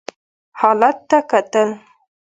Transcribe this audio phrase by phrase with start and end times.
[0.59, 1.69] حالت ته کتل.